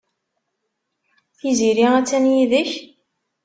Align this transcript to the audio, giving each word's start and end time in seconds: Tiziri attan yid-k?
Tiziri 1.37 1.85
attan 1.99 2.25
yid-k? 2.33 2.71